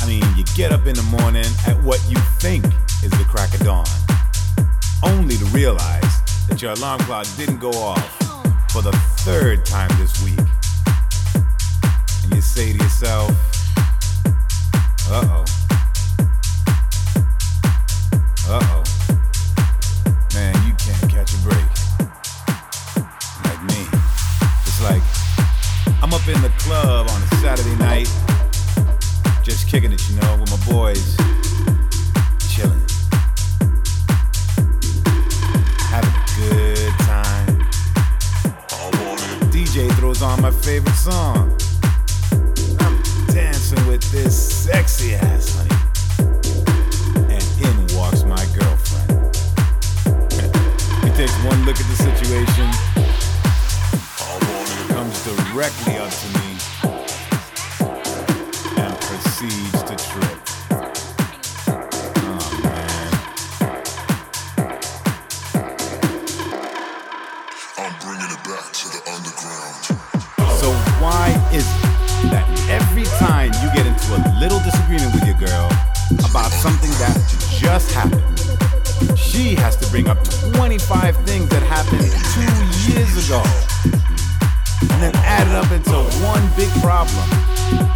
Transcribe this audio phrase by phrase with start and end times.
[0.00, 2.64] i mean you get up in the morning at what you think
[3.02, 3.86] is the crack of dawn
[5.04, 8.18] only to realize that your alarm clock didn't go off
[8.72, 10.57] for the third time this week.
[26.68, 28.12] Club on a Saturday night,
[29.42, 31.16] just kicking it, you know, with my boys,
[32.52, 32.84] chilling,
[35.88, 37.58] having a good time.
[39.50, 41.56] DJ throws on my favorite song.
[42.80, 45.70] I'm dancing with this sexy ass honey.
[47.32, 49.34] And in walks my girlfriend.
[51.02, 52.68] he takes one look at the situation,
[54.88, 56.47] comes directly up to me,
[68.90, 69.78] the underground.
[70.58, 75.38] So why is it that every time you get into a little disagreement with your
[75.38, 75.70] girl
[76.28, 77.14] about something that
[77.60, 78.40] just happened,
[79.16, 80.18] she has to bring up
[80.54, 83.40] 25 things that happened two years ago
[84.90, 85.94] and then add it up into
[86.26, 87.87] one big problem?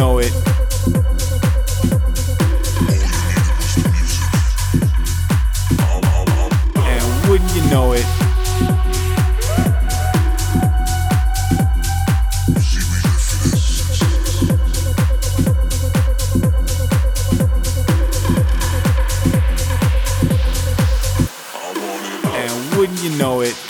[0.00, 0.32] know it.
[6.74, 8.06] And wouldn't you know it?
[22.24, 23.69] And wouldn't you know it?